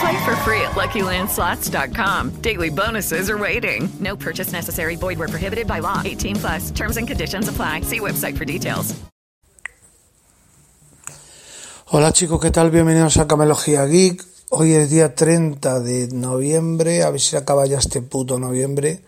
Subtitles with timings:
[0.00, 2.40] Play for free at LuckyLandSlots.com.
[2.40, 3.88] Daily bonuses are waiting.
[4.00, 4.96] No purchase necessary.
[4.96, 6.00] Void where prohibited by law.
[6.04, 6.70] 18 plus.
[6.70, 7.82] Terms and conditions apply.
[7.82, 8.94] See website for details.
[11.86, 12.70] Hola chicos, ¿qué tal?
[12.70, 14.24] Bienvenidos a Camelogía Geek.
[14.50, 19.04] Hoy es día 30 de noviembre, a ver si acaba ya este puto noviembre.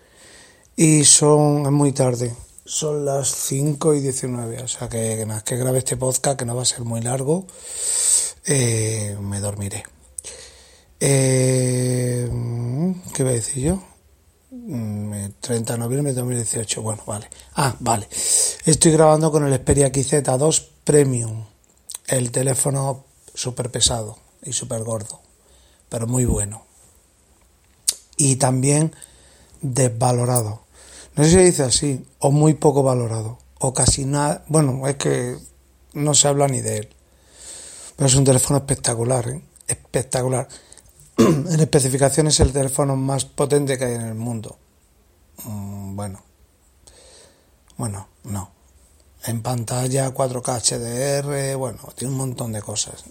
[0.77, 2.33] Y son, es muy tarde,
[2.65, 6.45] son las 5 y 19, o sea que, que nada, que grabe este podcast que
[6.45, 7.47] no va a ser muy largo.
[8.45, 9.84] Eh, me dormiré.
[10.98, 12.28] Eh,
[13.12, 13.83] ¿Qué voy a decir yo?
[14.50, 17.28] Mm, 30 de noviembre de 2018, bueno, vale.
[17.55, 18.08] Ah, vale.
[18.64, 21.44] Estoy grabando con el Xperia XZ2 Premium,
[22.06, 25.20] el teléfono súper pesado y súper gordo,
[25.88, 26.64] pero muy bueno.
[28.16, 28.94] Y también
[29.60, 30.62] desvalorado.
[31.16, 34.44] No sé si se dice así, o muy poco valorado, o casi nada.
[34.48, 35.36] Bueno, es que
[35.92, 36.88] no se habla ni de él.
[37.97, 39.42] Pero es un teléfono espectacular, ¿eh?
[39.66, 40.48] espectacular.
[41.19, 44.56] en especificaciones es el teléfono más potente que hay en el mundo.
[45.45, 46.22] Mm, bueno,
[47.77, 48.50] bueno, no.
[49.25, 53.05] En pantalla 4K HDR, bueno, tiene un montón de cosas.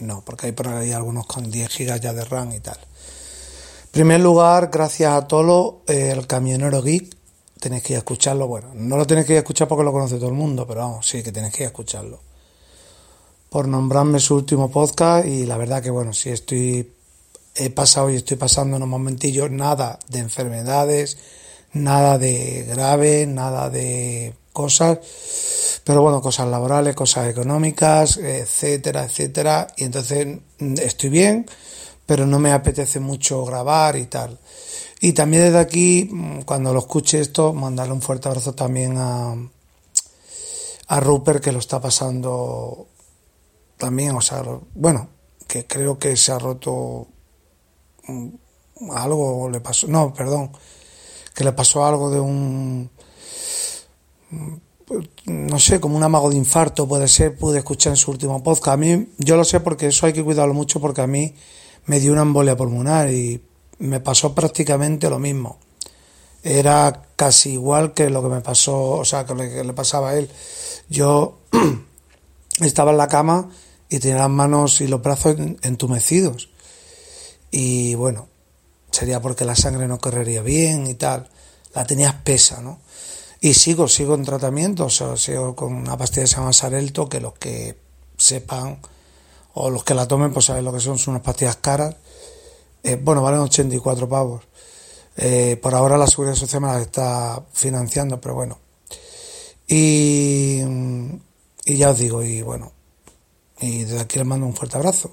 [0.00, 2.78] No, porque hay por ahí algunos con 10 GB ya de RAM y tal.
[2.78, 7.16] En primer lugar, gracias a Tolo, eh, el camionero geek,
[7.58, 8.46] tenéis que ir a escucharlo.
[8.46, 10.80] Bueno, no lo tenéis que ir a escuchar porque lo conoce todo el mundo, pero
[10.80, 12.20] vamos, sí que tenéis que ir a escucharlo.
[13.50, 16.94] Por nombrarme su último podcast y la verdad que bueno, sí estoy,
[17.54, 21.18] he pasado y estoy pasando unos momentillos, nada de enfermedades,
[21.72, 24.98] nada de grave, nada de cosas,
[25.84, 31.46] pero bueno, cosas laborales, cosas económicas, etcétera, etcétera, y entonces estoy bien,
[32.06, 34.38] pero no me apetece mucho grabar y tal.
[35.00, 36.10] Y también desde aquí,
[36.44, 39.34] cuando lo escuche esto, mandarle un fuerte abrazo también a,
[40.88, 42.88] a Rupert, que lo está pasando
[43.78, 44.42] también, o sea,
[44.74, 45.08] bueno,
[45.46, 47.08] que creo que se ha roto
[48.92, 50.52] algo, le pasó, no, perdón,
[51.34, 52.90] que le pasó algo de un,
[55.26, 58.74] no sé, como un amago de infarto puede ser, pude escuchar en su último podcast.
[58.74, 61.34] A mí, yo lo sé porque eso hay que cuidarlo mucho porque a mí
[61.86, 63.42] me dio una embolia pulmonar y
[63.78, 65.58] me pasó prácticamente lo mismo.
[66.42, 70.10] Era casi igual que lo que me pasó, o sea, que lo que le pasaba
[70.10, 70.30] a él.
[70.88, 71.38] Yo
[72.60, 73.50] estaba en la cama
[73.88, 76.50] y tenía las manos y los brazos entumecidos.
[77.50, 78.28] Y bueno,
[78.90, 81.28] sería porque la sangre no correría bien y tal.
[81.74, 82.80] La tenía espesa, ¿no?
[83.40, 87.08] Y sigo, sigo en tratamiento, o sea, sigo con una pastilla que se llama Sarelto,
[87.08, 87.78] que los que
[88.18, 88.80] sepan
[89.54, 91.96] o los que la tomen, pues saben lo que son, son unas pastillas caras.
[92.82, 94.42] Eh, bueno, valen 84 pavos.
[95.16, 98.58] Eh, por ahora la Seguridad Social me las está financiando, pero bueno.
[99.66, 100.60] Y,
[101.64, 102.72] y ya os digo, y bueno,
[103.60, 105.12] y desde aquí les mando un fuerte abrazo.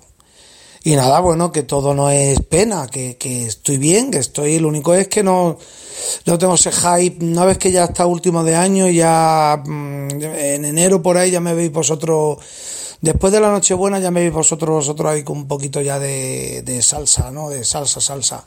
[0.87, 4.69] Y nada, bueno, que todo no es pena, que, que estoy bien, que estoy, lo
[4.69, 5.57] único es que no,
[6.25, 11.01] no tengo ese hype, una vez que ya está último de año, ya en enero
[11.01, 12.37] por ahí ya me veis vosotros,
[13.01, 16.79] después de la Nochebuena ya me veis vosotros, vosotros ahí con un poquito ya de,
[16.81, 17.49] salsa, ¿no?
[17.49, 18.45] De salsa, salsa.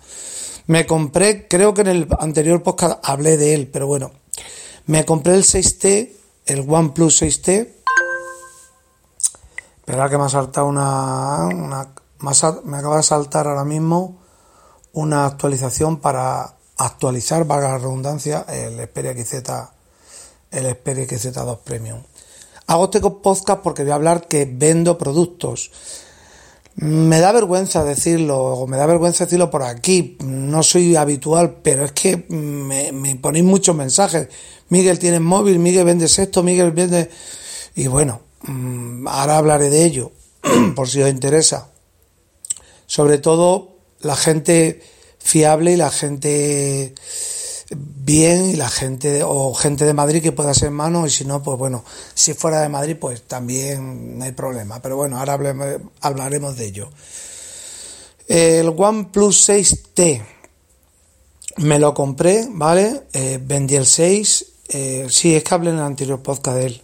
[0.66, 4.12] Me compré, creo que en el anterior podcast hablé de él, pero bueno,
[4.86, 6.10] me compré el 6T,
[6.46, 7.68] el OnePlus 6T.
[9.80, 14.18] Espera que me ha saltado una me acaba de saltar ahora mismo
[14.92, 19.34] una actualización para actualizar, valga la redundancia, el Xperia XZ,
[20.50, 22.02] el Xperia XZ2 Premium.
[22.66, 25.70] Hago este podcast porque voy a hablar que vendo productos.
[26.76, 31.84] Me da vergüenza decirlo, o me da vergüenza decirlo por aquí, no soy habitual, pero
[31.84, 34.28] es que me, me ponéis muchos mensajes.
[34.68, 37.10] Miguel, tienes móvil, Miguel, vendes esto, Miguel, vende...
[37.74, 40.12] Y bueno, mm, ahora hablaré de ello,
[40.76, 41.69] por si os interesa.
[42.90, 44.82] Sobre todo la gente
[45.20, 46.92] fiable y la gente
[47.70, 51.40] bien y la gente o gente de Madrid que pueda ser mano y si no
[51.40, 51.84] pues bueno
[52.14, 54.82] si fuera de Madrid pues también no hay problema.
[54.82, 55.38] Pero bueno ahora
[56.00, 56.90] hablaremos de ello.
[58.26, 60.24] El OnePlus 6T
[61.58, 65.84] me lo compré vale eh, vendí el 6 eh, sí es que hablé en el
[65.84, 66.82] anterior podcast de él.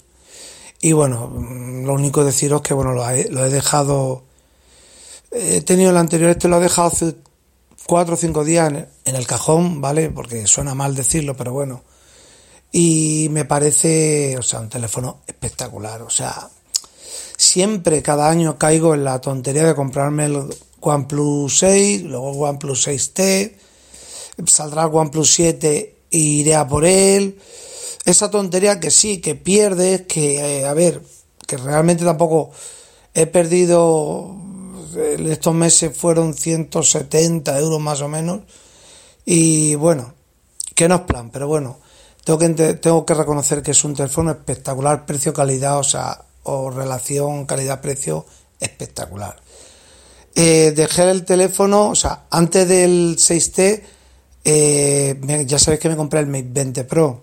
[0.83, 1.33] Y bueno
[1.85, 4.23] lo único deciros que bueno lo he, lo he dejado
[5.37, 7.15] he tenido el anterior este lo he dejado hace
[7.87, 8.73] cuatro o cinco días
[9.05, 10.11] en el cajón, ¿vale?
[10.11, 11.83] Porque suena mal decirlo, pero bueno.
[12.73, 16.03] Y me parece, o sea, un teléfono espectacular.
[16.03, 16.49] O sea,
[17.37, 20.49] siempre, cada año caigo en la tontería de comprarme el
[20.81, 23.53] OnePlus 6, luego OnePlus 6T,
[24.47, 27.39] saldrá el OnePlus 7 e iré a por él.
[28.05, 31.03] Esa tontería que sí, que pierdes, que, eh, a ver,
[31.47, 32.51] que realmente tampoco
[33.15, 34.37] he perdido
[34.97, 38.41] estos meses fueron 170 euros más o menos.
[39.25, 40.15] Y bueno,
[40.75, 41.79] que no es plan, pero bueno,
[42.25, 47.47] tengo que, tengo que reconocer que es un teléfono espectacular, precio-calidad, o sea, o relación
[47.47, 48.27] calidad-precio
[48.61, 49.37] espectacular.
[50.35, 53.83] Eh, dejé el teléfono, o sea, antes del 6T,
[54.45, 57.21] eh, ya sabéis que me compré el Mate 20 Pro.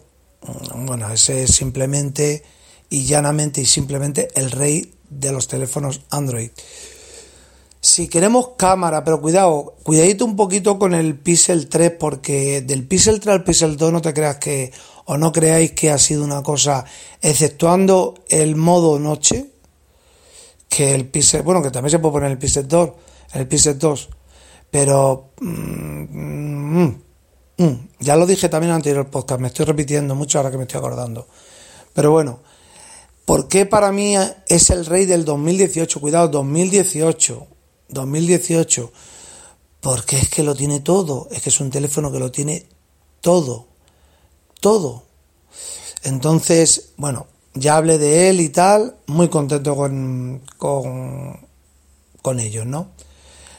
[0.75, 2.43] Bueno, ese es simplemente
[2.89, 6.49] y llanamente y simplemente el rey de los teléfonos Android
[7.83, 13.19] si queremos cámara, pero cuidado, cuidadito un poquito con el Pixel 3, porque del Pixel
[13.19, 14.71] 3 al Pixel 2 no te creas que,
[15.03, 16.85] o no creáis que ha sido una cosa,
[17.21, 19.51] exceptuando el modo noche,
[20.69, 22.89] que el Pixel, bueno, que también se puede poner el Pixel 2,
[23.33, 24.09] el Pixel 2,
[24.71, 27.01] pero mm, mm,
[27.57, 30.57] mm, ya lo dije también en el anterior podcast, me estoy repitiendo mucho ahora que
[30.57, 31.27] me estoy acordando.
[31.93, 32.39] Pero bueno,
[33.25, 34.15] ¿por qué para mí
[34.47, 35.99] es el rey del 2018?
[35.99, 37.47] Cuidado, 2018
[37.89, 38.91] 2018,
[39.81, 42.65] porque es que lo tiene todo, es que es un teléfono que lo tiene
[43.21, 43.67] todo,
[44.59, 45.03] todo.
[46.03, 51.39] Entonces, bueno, ya hablé de él y tal, muy contento con, con,
[52.21, 52.91] con ellos, ¿no?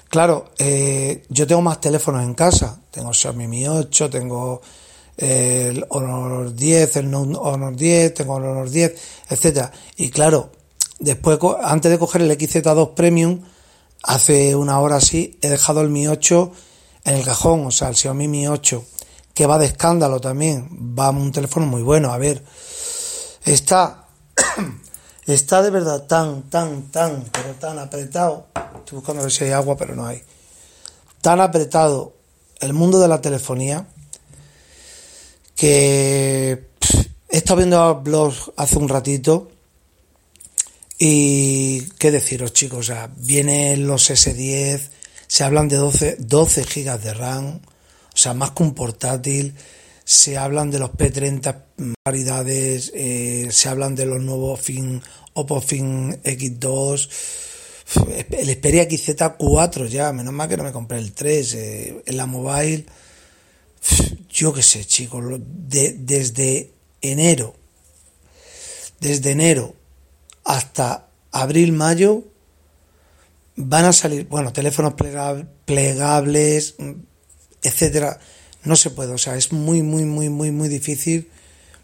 [0.09, 4.61] Claro, eh, yo tengo más teléfonos en casa, tengo Xiaomi Mi 8, tengo
[5.17, 8.95] el Honor 10, el Honor 10, tengo el Honor 10,
[9.31, 9.73] etcétera.
[9.97, 10.51] Y claro,
[10.99, 13.41] después, antes de coger el XZ2 Premium,
[14.07, 16.53] Hace una hora así he dejado el Mi 8
[17.05, 18.85] en el cajón, o sea, el Xiaomi Mi 8,
[19.33, 20.95] que va de escándalo también.
[20.99, 22.45] Va un teléfono muy bueno, a ver.
[23.47, 24.05] Está,
[25.27, 28.49] está de verdad tan, tan, tan, pero tan apretado.
[28.77, 30.23] Estoy buscando ver si hay agua, pero no hay.
[31.23, 32.13] Tan apretado
[32.61, 33.87] el mundo de la telefonía
[35.57, 36.69] que
[37.31, 39.49] he estado viendo blogs hace un ratito
[41.07, 44.89] y qué deciros chicos, o sea, vienen los S10,
[45.27, 49.55] se hablan de 12, 12 GB de RAM, o sea, más que un portátil,
[50.03, 51.63] se hablan de los P30
[52.07, 55.03] variedades, eh, se hablan de los nuevos Fin,
[55.35, 57.09] Oppo Fin X2,
[58.31, 62.25] el Xperia XZ4 ya, menos mal que no me compré el 3, eh, en la
[62.25, 62.87] mobile,
[64.31, 66.73] yo qué sé chicos, desde
[67.03, 67.55] enero,
[69.01, 69.84] desde enero
[70.45, 72.25] hasta abril, mayo
[73.57, 74.95] van a salir, bueno, teléfonos
[75.65, 76.77] plegables,
[77.63, 78.19] etcétera.
[78.65, 81.31] No se puede, o sea, es muy, muy, muy, muy, muy difícil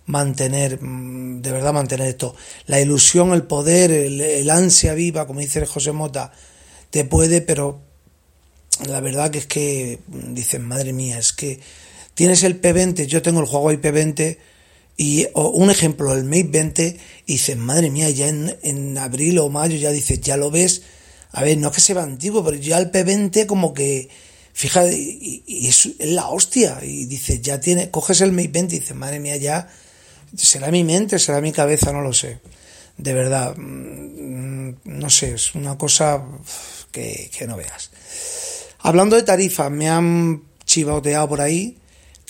[0.07, 2.35] mantener, mm, de verdad mantener esto.
[2.67, 6.32] La ilusión, el poder, el, ansia viva, como dice José Mota,
[6.91, 7.81] te puede, pero
[8.89, 11.61] la verdad que es que mm, dicen, madre mía, es que
[12.15, 14.39] tienes el P20, yo tengo el Huawei P20
[15.03, 19.75] y un ejemplo, el Mate 20, y dices, madre mía, ya en, abril o mayo
[19.79, 20.83] ya dices, ya lo ves.
[21.33, 24.11] A ver, no es que sea antiguo, pero ya el P20 como que,
[24.53, 26.81] fíjate, y, es, la hostia.
[26.83, 29.71] Y dices, ya tiene, coges el Mate 20 y dices, madre mía, ya,
[30.37, 32.41] será mi mente, será mi cabeza, no lo sé.
[32.99, 36.23] De verdad, mm, no sé, es una cosa
[36.93, 37.91] que, que no veas.
[38.81, 41.80] Hablando de tarifas, me han chivateado por ahí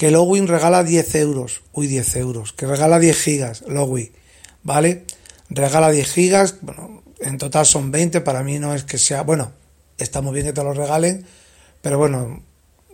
[0.00, 4.10] que Lowin regala 10 euros, uy 10 euros, que regala 10 gigas, Lowin,
[4.62, 5.04] ¿vale?
[5.50, 9.52] Regala 10 gigas, bueno, en total son 20, para mí no es que sea, bueno,
[9.98, 11.26] está muy bien que te lo regalen,
[11.82, 12.42] pero bueno,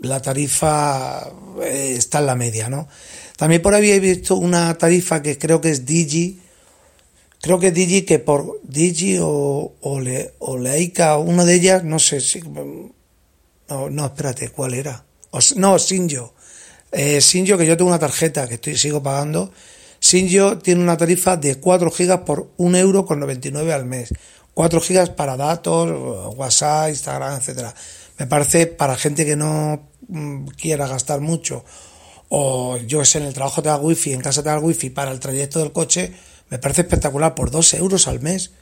[0.01, 1.31] la tarifa
[1.63, 2.89] eh, está en la media, ¿no?
[3.37, 6.41] También por ahí he visto una tarifa que creo que es Digi,
[7.41, 12.01] creo que Digi que por Digi o, o, Le, o Leica, una de ellas, no
[12.01, 12.41] sé si...
[12.41, 15.05] No, no, espérate, ¿cuál era?
[15.55, 16.35] no, Sinjo
[16.93, 19.53] eh, Sinjo, que yo tengo una tarjeta que estoy, sigo pagando,
[19.99, 24.13] Sinjo tiene una tarifa de 4 gigas por 1 euro con 99 al mes.
[24.55, 27.75] 4 gigas para datos, WhatsApp, Instagram, etcétera.
[28.19, 31.65] Me parece para gente que no mm, quiera gastar mucho
[32.29, 35.13] o yo sé, en el trabajo te da wifi, en casa te da wifi para
[35.13, 36.13] el trayecto del coche,
[36.49, 38.53] me parece espectacular, por dos euros al mes.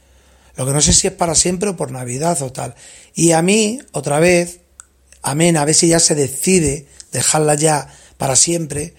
[0.56, 2.74] Lo que no sé si es para siempre o por Navidad o tal.
[3.14, 4.60] Y a mí, otra vez,
[5.22, 8.94] amén, a ver si ya se decide dejarla ya para siempre,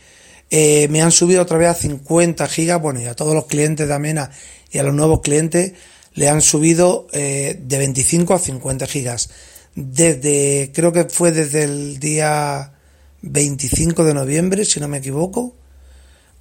[0.49, 3.87] eh, me han subido otra vez a 50 gigas, bueno, y a todos los clientes
[3.87, 4.31] de Amena
[4.71, 5.73] y a los nuevos clientes
[6.13, 9.29] le han subido eh, de 25 a 50 gigas.
[9.75, 12.73] Desde, creo que fue desde el día
[13.21, 15.55] 25 de noviembre, si no me equivoco,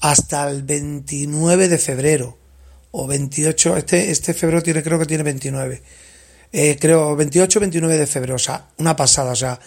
[0.00, 2.38] hasta el 29 de febrero.
[2.92, 5.82] O 28, este, este febrero tiene, creo que tiene 29,
[6.52, 9.58] eh, creo 28 29 de febrero, o sea, una pasada, o sea,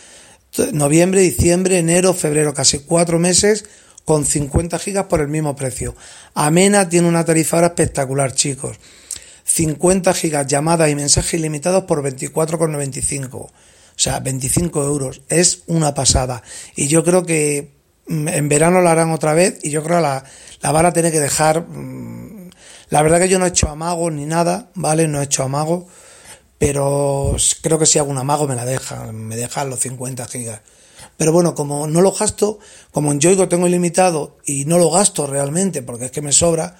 [0.73, 3.65] noviembre, diciembre, enero, febrero, casi cuatro meses
[4.05, 5.95] con 50 gigas por el mismo precio.
[6.33, 8.77] Amena tiene una tarifa ahora espectacular, chicos.
[9.43, 13.33] 50 gigas llamadas y mensajes ilimitados por 24,95.
[13.33, 13.51] O
[13.95, 15.21] sea, 25 euros.
[15.29, 16.43] Es una pasada.
[16.75, 17.73] Y yo creo que
[18.07, 20.23] mm, en verano la harán otra vez y yo creo que la,
[20.61, 21.67] la van a tener que dejar.
[21.67, 22.49] Mm,
[22.89, 25.07] la verdad que yo no he hecho amago ni nada, ¿vale?
[25.07, 25.87] No he hecho amago.
[26.57, 29.15] Pero creo que si hago un amago me la dejan.
[29.15, 30.61] Me dejan los 50 gigas.
[31.17, 32.59] Pero bueno, como no lo gasto,
[32.91, 36.75] como en Yoigo tengo ilimitado y no lo gasto realmente porque es que me sobra,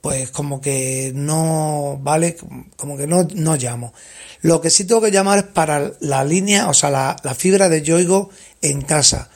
[0.00, 2.36] pues como que no, ¿vale?
[2.76, 3.92] Como que no, no llamo.
[4.40, 7.68] Lo que sí tengo que llamar es para la línea, o sea, la, la fibra
[7.68, 8.30] de Yoigo
[8.62, 9.30] en casa.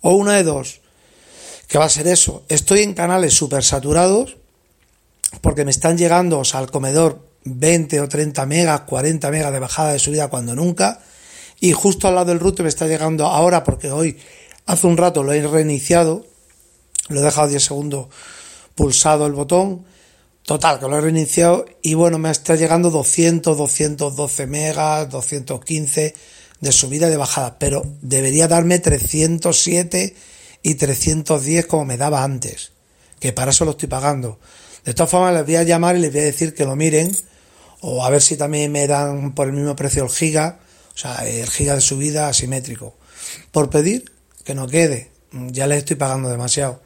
[0.00, 0.80] O una de dos,
[1.66, 2.44] que va a ser eso.
[2.48, 4.36] Estoy en canales súper saturados
[5.40, 9.58] porque me están llegando, o sea, al comedor 20 o 30 megas, 40 megas de
[9.58, 11.00] bajada de subida cuando nunca.
[11.60, 14.18] Y justo al lado del router me está llegando ahora porque hoy
[14.66, 16.26] hace un rato lo he reiniciado,
[17.08, 18.08] lo he dejado 10 segundos
[18.74, 19.84] pulsado el botón,
[20.44, 26.14] total que lo he reiniciado y bueno, me está llegando 200, 212 megas, 215
[26.60, 30.14] de subida y de bajada, pero debería darme 307
[30.62, 32.72] y 310 como me daba antes,
[33.18, 34.38] que para eso lo estoy pagando.
[34.88, 37.14] De todas formas les voy a llamar y les voy a decir que lo miren
[37.82, 40.60] o a ver si también me dan por el mismo precio el giga
[40.94, 42.94] o sea, el giga de subida asimétrico.
[43.52, 44.10] Por pedir
[44.44, 45.10] que no quede,
[45.50, 46.80] ya les estoy pagando demasiado.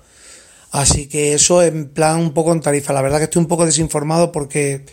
[0.72, 2.92] Así que eso en plan un poco en tarifa.
[2.92, 4.84] La verdad que estoy un poco desinformado porque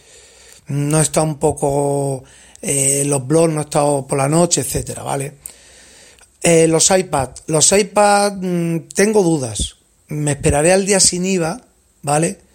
[0.68, 2.24] no está un poco
[2.62, 5.34] eh, los blogs, no he estado por la noche, etcétera, ¿vale?
[6.44, 9.78] Eh, los iPad, los iPad mm, tengo dudas.
[10.10, 11.60] Me esperaré al día sin IVA,
[12.04, 12.49] ¿vale?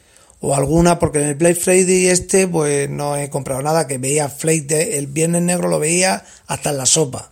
[0.47, 4.29] O alguna, porque en el Black Friday este, pues no he comprado nada, que veía
[4.29, 7.31] Flake el viernes negro lo veía hasta en la sopa.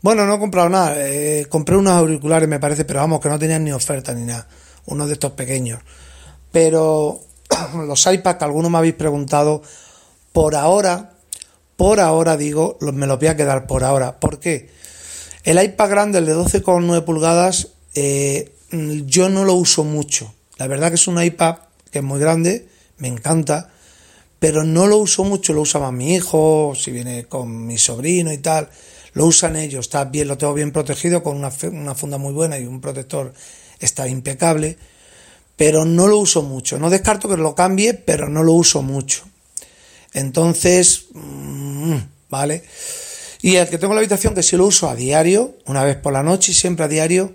[0.00, 3.38] Bueno, no he comprado nada, eh, compré unos auriculares me parece, pero vamos, que no
[3.38, 4.48] tenían ni oferta ni nada,
[4.86, 5.80] unos de estos pequeños.
[6.50, 7.20] Pero
[7.86, 9.60] los iPads que algunos me habéis preguntado,
[10.32, 11.10] por ahora,
[11.76, 14.18] por ahora digo, me los voy a quedar por ahora.
[14.18, 14.70] ¿Por qué?
[15.44, 20.32] El iPad grande, el de 12,9 pulgadas, eh, yo no lo uso mucho.
[20.56, 21.56] La verdad que es un iPad
[21.90, 22.68] que es muy grande,
[22.98, 23.70] me encanta,
[24.38, 28.32] pero no lo uso mucho, lo usa más mi hijo, si viene con mi sobrino
[28.32, 28.70] y tal,
[29.12, 32.58] lo usan ellos, está bien, lo tengo bien protegido con una, una funda muy buena
[32.58, 33.32] y un protector
[33.78, 34.76] está impecable,
[35.56, 39.24] pero no lo uso mucho, no descarto que lo cambie, pero no lo uso mucho.
[40.12, 41.96] Entonces, mm,
[42.28, 42.64] ¿vale?
[43.42, 45.96] Y el que tengo en la habitación, que sí lo uso a diario, una vez
[45.96, 47.32] por la noche y siempre a diario,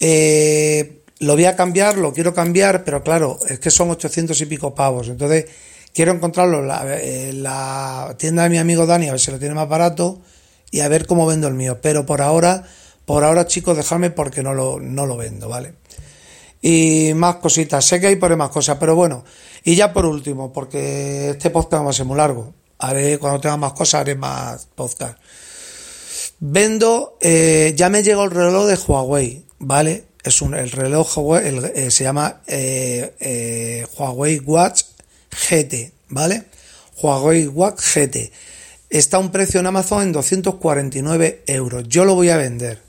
[0.00, 4.46] eh, lo voy a cambiar, lo quiero cambiar, pero claro, es que son 800 y
[4.46, 5.08] pico pavos.
[5.08, 5.46] Entonces,
[5.94, 9.68] quiero encontrarlo en la, tienda de mi amigo Dani, a ver si lo tiene más
[9.68, 10.20] barato
[10.70, 11.78] y a ver cómo vendo el mío.
[11.80, 12.64] Pero por ahora,
[13.06, 15.74] por ahora, chicos, dejadme porque no lo, no lo vendo, ¿vale?
[16.60, 19.24] Y más cositas, sé que hay por más cosas, pero bueno.
[19.64, 22.52] Y ya por último, porque este podcast va a ser muy largo.
[22.78, 25.18] Haré, cuando tenga más cosas, haré más podcast.
[26.40, 30.04] Vendo, eh, ya me llegó el reloj de Huawei, ¿vale?
[30.26, 34.82] Es un, el reloj eh, se llama eh, eh, Huawei Watch
[35.30, 36.44] GT, ¿vale?
[37.00, 38.32] Huawei Watch GT.
[38.90, 41.88] Está a un precio en Amazon en 249 euros.
[41.88, 42.80] Yo lo voy a vender.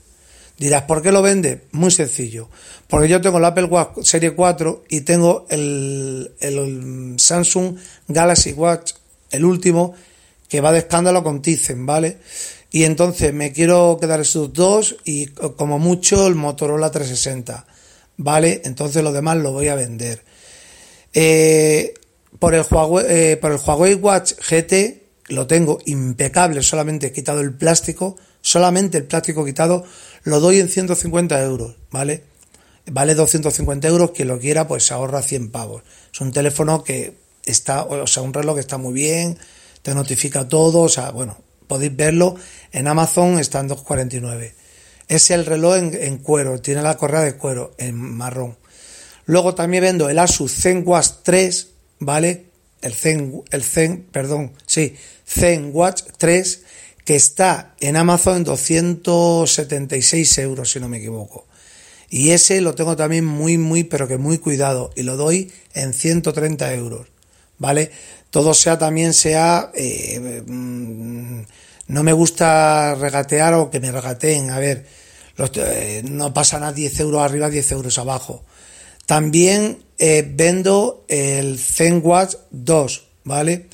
[0.56, 1.62] Dirás, ¿por qué lo vende?
[1.70, 2.48] Muy sencillo.
[2.88, 7.76] Porque yo tengo el Apple Watch Serie 4 y tengo el, el Samsung
[8.08, 8.94] Galaxy Watch,
[9.30, 9.94] el último,
[10.48, 12.18] que va de escándalo con Tizen, ¿vale?
[12.70, 17.66] Y entonces me quiero quedar esos dos y como mucho el Motorola 360.
[18.18, 18.62] ¿Vale?
[18.64, 20.24] Entonces lo demás lo voy a vender.
[21.14, 21.94] Eh,
[22.38, 27.40] por, el Huawei, eh, por el Huawei Watch GT lo tengo impecable, solamente he quitado
[27.40, 29.84] el plástico, solamente el plástico quitado,
[30.24, 32.24] lo doy en 150 euros, ¿vale?
[32.86, 35.82] Vale 250 euros, quien lo quiera pues se ahorra 100 pavos.
[36.12, 39.38] Es un teléfono que está, o sea, un reloj que está muy bien,
[39.82, 41.36] te notifica todo, o sea, bueno,
[41.68, 42.34] podéis verlo
[42.72, 44.54] en Amazon, está en 2.49.
[45.06, 48.58] Es el reloj en, cuero, tiene la correa de cuero en marrón.
[49.26, 51.68] Luego también vendo el Asus ZenWatch 3,
[52.00, 52.46] ¿vale?
[52.82, 54.96] El Zen, el Zen, perdón, sí,
[55.26, 56.62] ZenWatch 3,
[57.04, 61.46] que está en Amazon en 276 euros, si no me equivoco.
[62.10, 64.90] Y ese lo tengo también muy, muy, pero que muy cuidado.
[64.96, 67.08] Y lo doy en 130 euros.
[67.58, 67.90] ¿Vale?
[68.30, 69.70] Todo sea también sea...
[69.74, 71.42] Eh, mm,
[71.88, 74.50] no me gusta regatear o que me regateen.
[74.50, 74.86] A ver,
[75.54, 78.44] eh, no pasan a 10 euros arriba, 10 euros abajo.
[79.06, 83.68] También eh, vendo el ZenWatch 2, ¿vale?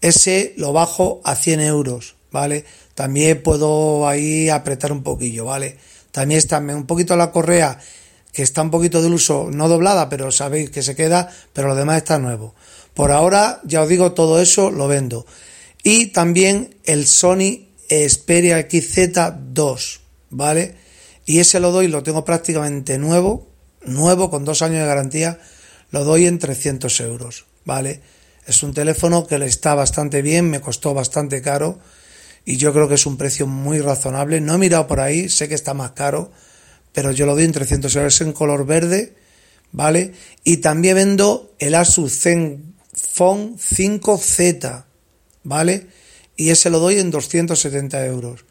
[0.00, 2.64] Ese lo bajo a 100 euros, ¿vale?
[2.94, 5.76] También puedo ahí apretar un poquillo, ¿vale?
[6.12, 7.78] También está un poquito la correa,
[8.32, 11.74] que está un poquito de uso, no doblada, pero sabéis que se queda, pero lo
[11.74, 12.54] demás está nuevo.
[12.96, 15.26] Por ahora, ya os digo, todo eso lo vendo.
[15.82, 19.98] Y también el Sony Xperia XZ2,
[20.30, 20.76] ¿vale?
[21.26, 23.48] Y ese lo doy, lo tengo prácticamente nuevo,
[23.84, 25.38] nuevo, con dos años de garantía,
[25.90, 28.00] lo doy en 300 euros, ¿vale?
[28.46, 31.78] Es un teléfono que le está bastante bien, me costó bastante caro
[32.46, 34.40] y yo creo que es un precio muy razonable.
[34.40, 36.32] No he mirado por ahí, sé que está más caro,
[36.94, 39.14] pero yo lo doy en 300 euros en color verde,
[39.70, 40.14] ¿vale?
[40.44, 42.24] Y también vendo el Asus
[42.96, 44.84] Zenfone 5Z,
[45.44, 45.86] ¿vale?
[46.36, 48.44] Y ese lo doy en 270 euros.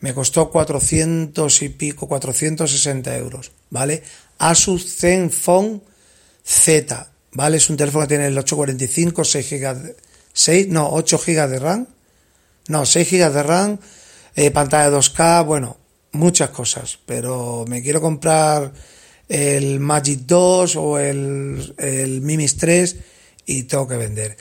[0.00, 4.02] Me costó 400 y pico, 460 euros, ¿vale?
[4.38, 5.80] Asus Zenfone
[6.44, 7.56] Z, ¿vale?
[7.56, 9.96] Es un teléfono que tiene el 845, 6 GB,
[10.32, 11.86] 6, no, 8 GB de RAM
[12.68, 13.78] no, 6 GB de RAM,
[14.36, 15.76] eh, pantalla 2K, bueno,
[16.12, 18.72] muchas cosas, pero me quiero comprar
[19.28, 22.96] el Magic 2 o el, el Mimis 3
[23.46, 24.36] y tengo que vender.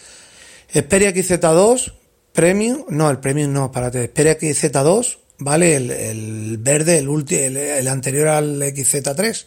[0.71, 1.93] Xperia XZ2
[2.33, 5.75] Premium, no, el Premium no, párate, Xperia XZ2, ¿vale?
[5.75, 9.45] El, verde, el, el, anterior al XZ3.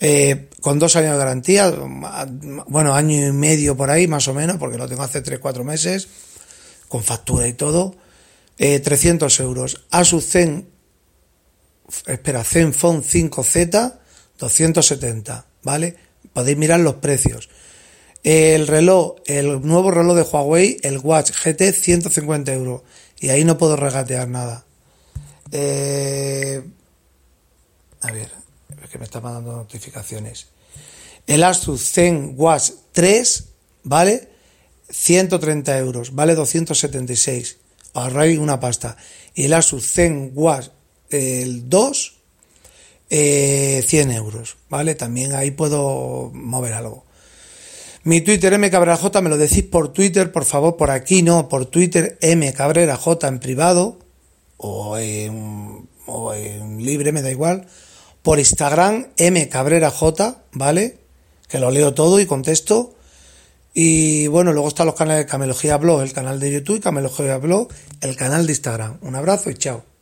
[0.00, 4.56] Eh, con dos años de garantía, bueno, año y medio por ahí, más o menos,
[4.58, 6.08] porque lo tengo hace 3-4 meses
[6.88, 7.94] con factura y todo,
[8.58, 9.86] 300 eh, euros.
[9.90, 10.68] Asus Zen,
[12.04, 13.94] espera, Zenfone 5Z,
[14.38, 15.96] 270, ¿vale?
[16.32, 17.48] Podéis mirar los precios.
[18.26, 22.82] El reloj, el nuevo reloj de Huawei, el Watch GT, 150 euros.
[23.20, 24.64] Y ahí no puedo regatear nada.
[25.52, 26.60] Eh,
[28.00, 28.28] a ver,
[28.82, 30.48] es que me está mandando notificaciones.
[31.28, 33.44] El Asus Zen Watch 3,
[33.84, 34.28] ¿vale?
[34.90, 37.58] 130 euros, vale 276,
[37.94, 38.96] ahorráis una pasta.
[39.36, 40.70] Y el Asus Zen Watch
[41.10, 42.16] el 2,
[43.08, 44.96] 100 eh, euros, ¿vale?
[44.96, 47.05] También ahí puedo mover algo.
[48.06, 52.16] Mi Twitter mcabreraj, me lo decís por Twitter, por favor, por aquí no, por Twitter
[52.22, 53.98] mcabreraj en privado
[54.58, 57.66] o en, o en libre, me da igual.
[58.22, 60.00] Por Instagram mcabreraj,
[60.52, 60.98] ¿vale?
[61.48, 62.94] Que lo leo todo y contesto.
[63.74, 67.66] Y bueno, luego están los canales de Camelogía Blog, el canal de YouTube, Camelogía Blog,
[68.02, 68.98] el canal de Instagram.
[69.02, 69.95] Un abrazo y chao.